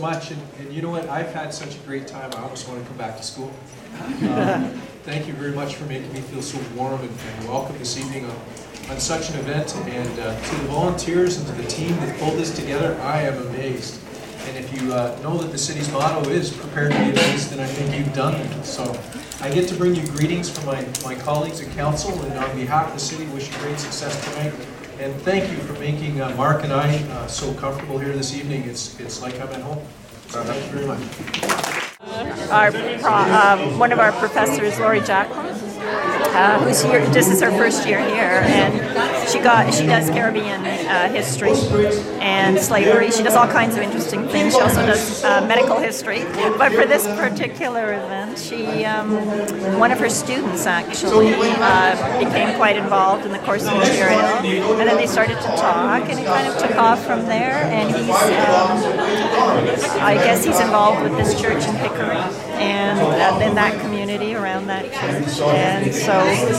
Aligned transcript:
much. 0.00 0.30
And, 0.30 0.42
and 0.58 0.72
you 0.72 0.82
know 0.82 0.90
what? 0.90 1.08
I've 1.08 1.32
had 1.32 1.52
such 1.54 1.76
a 1.76 1.78
great 1.80 2.06
time. 2.06 2.30
I 2.34 2.42
almost 2.42 2.68
want 2.68 2.80
to 2.80 2.86
come 2.88 2.96
back 2.96 3.16
to 3.16 3.22
school. 3.22 3.52
Um, 4.00 4.70
thank 5.02 5.26
you 5.26 5.32
very 5.34 5.52
much 5.52 5.74
for 5.74 5.84
making 5.84 6.12
me 6.12 6.20
feel 6.20 6.40
so 6.40 6.58
warm 6.76 7.00
and, 7.00 7.10
and 7.10 7.48
welcome 7.48 7.76
this 7.78 7.98
evening 7.98 8.24
on, 8.24 8.36
on 8.88 9.00
such 9.00 9.30
an 9.30 9.38
event. 9.40 9.74
And 9.76 10.20
uh, 10.20 10.40
to 10.40 10.54
the 10.56 10.68
volunteers 10.68 11.36
and 11.36 11.46
to 11.48 11.52
the 11.54 11.68
team 11.68 11.90
that 11.96 12.18
pulled 12.18 12.38
this 12.38 12.54
together, 12.54 12.98
I 13.02 13.22
am 13.22 13.46
amazed. 13.48 14.00
And 14.46 14.56
if 14.56 14.72
you 14.74 14.92
uh, 14.92 15.18
know 15.22 15.36
that 15.38 15.52
the 15.52 15.58
city's 15.58 15.90
motto 15.92 16.30
is 16.30 16.52
prepared 16.52 16.92
to 16.92 16.98
be 16.98 17.10
amazed, 17.10 17.50
then 17.50 17.60
I 17.60 17.66
think 17.66 17.94
you've 17.96 18.14
done 18.14 18.34
it. 18.34 18.64
So 18.64 18.98
I 19.40 19.50
get 19.50 19.68
to 19.68 19.74
bring 19.74 19.94
you 19.94 20.06
greetings 20.08 20.48
from 20.48 20.66
my, 20.66 20.86
my 21.04 21.14
colleagues 21.14 21.60
at 21.60 21.70
council, 21.74 22.18
and 22.22 22.38
on 22.38 22.56
behalf 22.56 22.88
of 22.88 22.94
the 22.94 23.00
city, 23.00 23.26
wish 23.32 23.50
you 23.50 23.58
great 23.58 23.78
success 23.78 24.22
tonight. 24.24 24.54
And 25.00 25.14
thank 25.22 25.50
you 25.50 25.56
for 25.56 25.72
making 25.80 26.20
uh, 26.20 26.28
Mark 26.36 26.62
and 26.62 26.74
I 26.74 26.94
uh, 27.04 27.26
so 27.26 27.54
comfortable 27.54 27.98
here 27.98 28.12
this 28.12 28.36
evening. 28.36 28.64
It's, 28.64 29.00
it's 29.00 29.22
like 29.22 29.34
I'm 29.40 29.48
at 29.48 29.62
home. 29.62 29.82
So 30.28 30.44
thank 30.44 30.62
you 30.66 30.72
very 30.72 30.86
much. 30.86 32.50
our 32.50 32.70
pro, 32.70 33.10
um, 33.10 33.78
one 33.78 33.92
of 33.92 33.98
our 33.98 34.12
professors, 34.12 34.78
Lori 34.78 35.00
Jacqueline, 35.00 35.46
uh, 35.46 36.62
who's 36.62 36.82
here. 36.82 37.06
This 37.06 37.28
is 37.28 37.40
her 37.40 37.50
first 37.50 37.88
year 37.88 38.00
here, 38.00 38.42
and 38.44 38.74
she 39.30 39.38
got 39.38 39.72
she 39.72 39.86
does 39.86 40.10
Caribbean 40.10 40.64
uh, 40.64 41.08
history 41.08 41.52
and 42.20 42.58
slavery. 42.58 43.10
She 43.10 43.22
does 43.22 43.34
all 43.34 43.46
kinds 43.46 43.76
of 43.76 43.82
interesting 43.82 44.26
things. 44.28 44.54
She 44.54 44.60
also 44.60 44.84
does 44.84 45.22
uh, 45.24 45.46
medical 45.46 45.78
history. 45.78 46.24
But 46.58 46.72
for 46.72 46.86
this 46.86 47.06
particular 47.06 47.92
event, 47.92 48.38
she 48.38 48.84
um, 48.84 49.10
one 49.78 49.92
of 49.92 49.98
her 49.98 50.10
students 50.10 50.66
actually 50.66 51.32
uh, 51.34 52.18
became 52.18 52.56
quite 52.56 52.76
involved 52.76 53.24
in 53.24 53.32
the 53.32 53.38
course 53.40 53.64
material, 53.64 54.20
and 54.20 54.88
then 54.88 54.96
they 54.96 55.06
started 55.06 55.36
to 55.36 55.48
talk, 55.56 56.08
and 56.08 56.18
it 56.18 56.26
kind 56.26 56.46
of 56.48 56.58
took 56.58 56.76
off 56.76 57.04
from 57.04 57.26
there. 57.26 57.64
And 57.70 57.94
he's 57.94 58.10
um, 58.10 58.80
I 60.02 60.14
guess 60.14 60.44
he's 60.44 60.60
involved 60.60 61.02
with 61.02 61.16
this 61.16 61.40
church 61.40 61.64
in 61.64 61.76
Pickering 61.76 62.49
and 62.60 63.00
uh, 63.00 63.46
in 63.46 63.54
that 63.54 63.80
community 63.80 64.34
around 64.34 64.66
that 64.66 64.84
church. 64.84 65.40
And 65.40 65.94
so 65.94 66.12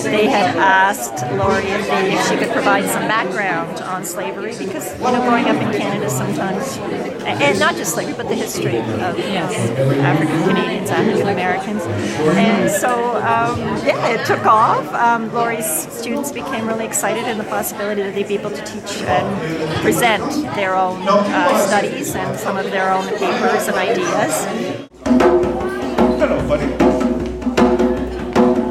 they 0.10 0.28
had 0.28 0.56
asked 0.58 1.24
Lori 1.38 1.68
if, 1.68 1.88
they, 1.88 2.14
if 2.14 2.28
she 2.28 2.38
could 2.38 2.52
provide 2.52 2.90
some 2.90 3.08
background 3.08 3.80
on 3.82 4.04
slavery 4.04 4.56
because, 4.58 4.98
you 4.98 5.04
know, 5.04 5.22
growing 5.22 5.46
up 5.46 5.62
in 5.62 5.72
Canada 5.80 6.10
sometimes, 6.10 6.78
and 7.24 7.60
not 7.60 7.76
just 7.76 7.94
slavery, 7.94 8.16
but 8.16 8.28
the 8.28 8.36
history 8.36 8.78
of 8.78 8.86
African 8.90 10.44
Canadians, 10.50 10.90
African 10.90 11.28
Americans. 11.28 11.84
And 11.84 12.70
so, 12.70 13.18
um, 13.18 13.60
yeah, 13.86 14.08
it 14.08 14.26
took 14.26 14.46
off. 14.46 14.92
Um, 14.94 15.32
Lori's 15.34 15.70
students 15.92 16.32
became 16.32 16.68
really 16.68 16.86
excited 16.86 17.28
in 17.28 17.38
the 17.38 17.44
possibility 17.44 18.02
that 18.02 18.16
they'd 18.16 18.28
be 18.28 18.36
able 18.36 18.52
to 18.52 18.66
teach 18.66 19.04
and 19.04 19.82
present 19.82 20.24
their 20.56 20.76
own 20.76 21.02
uh, 21.08 21.58
studies 21.68 22.16
and 22.16 22.40
some 22.40 22.58
of 22.58 22.66
their 22.72 22.92
own 22.92 23.08
papers 23.20 23.68
and 23.68 23.78
ideas. 23.78 24.90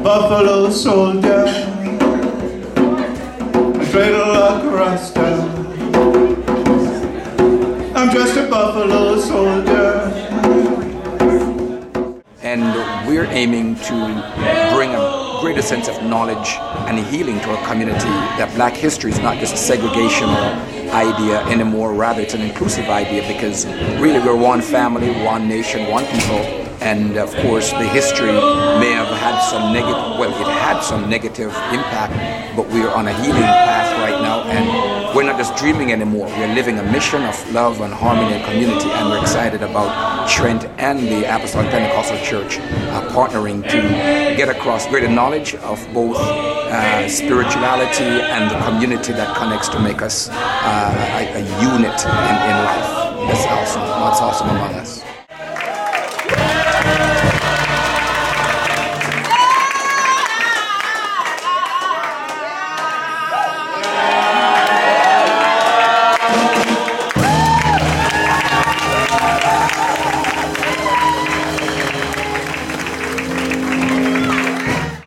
Buffalo 0.04 0.70
soldier, 0.70 1.46
a 1.46 1.48
dreidel 3.90 4.28
like 4.38 4.62
a 4.62 4.70
rasta. 4.70 5.26
I'm 7.96 8.10
just 8.14 8.36
a 8.36 8.46
buffalo 8.48 9.18
soldier. 9.18 10.06
and 12.42 12.62
we're 13.08 13.26
aiming 13.26 13.74
to 13.76 13.94
bring 14.72 14.94
a 14.94 15.38
greater 15.40 15.60
sense 15.60 15.88
of 15.88 16.00
knowledge 16.04 16.56
and 16.86 17.00
healing 17.06 17.40
to 17.40 17.50
our 17.50 17.66
community 17.66 18.14
that 18.38 18.48
black 18.54 18.74
history 18.74 19.10
is 19.10 19.18
not 19.18 19.38
just 19.38 19.54
a 19.54 19.56
segregational 19.72 20.54
idea 20.92 21.42
anymore 21.46 21.92
rather 21.94 22.22
it's 22.22 22.34
an 22.34 22.42
inclusive 22.42 22.86
idea 22.86 23.26
because 23.26 23.66
really 24.00 24.20
we're 24.20 24.36
one 24.36 24.62
family 24.62 25.10
one 25.24 25.48
nation 25.48 25.88
one 25.90 26.06
people 26.06 26.59
and 26.80 27.16
of 27.16 27.34
course 27.36 27.70
the 27.72 27.88
history 27.88 28.32
may 28.82 28.92
have 28.92 29.08
had 29.18 29.38
some 29.50 29.72
negative 29.72 30.18
well 30.18 30.30
it 30.30 30.46
had 30.46 30.80
some 30.80 31.08
negative 31.08 31.52
impact 31.72 32.56
but 32.56 32.66
we're 32.68 32.90
on 32.90 33.06
a 33.08 33.12
healing 33.22 33.42
path 33.42 33.90
right 34.00 34.20
now 34.22 34.42
and 34.44 34.90
we're 35.14 35.24
not 35.24 35.38
just 35.38 35.56
dreaming 35.56 35.90
anymore. 35.92 36.26
We're 36.26 36.54
living 36.54 36.78
a 36.78 36.84
mission 36.84 37.22
of 37.24 37.52
love 37.52 37.80
and 37.80 37.92
harmony 37.92 38.34
and 38.34 38.44
community 38.44 38.88
and 38.90 39.08
we're 39.08 39.20
excited 39.20 39.60
about 39.62 40.28
trent 40.28 40.66
and 40.78 41.00
the 41.00 41.24
apostolic 41.24 41.70
pentecostal 41.70 42.18
church 42.18 42.58
uh, 42.58 43.08
partnering 43.10 43.62
to 43.64 43.80
get 44.36 44.48
across 44.48 44.86
greater 44.86 45.08
knowledge 45.08 45.56
of 45.56 45.84
both 45.92 46.16
uh, 46.16 47.08
spirituality 47.08 48.04
and 48.04 48.50
the 48.50 48.64
community 48.64 49.12
that 49.12 49.36
connects 49.36 49.68
to 49.68 49.80
make 49.80 50.00
us 50.00 50.28
uh, 50.30 51.18
a, 51.18 51.34
a 51.34 51.42
unit 51.60 51.98
in, 52.06 52.36
in 52.46 52.56
life. 52.70 52.88
That's 53.26 53.46
awesome. 53.46 53.82
That's 53.82 54.20
awesome 54.20 54.48
among 54.50 54.74
us 54.74 55.09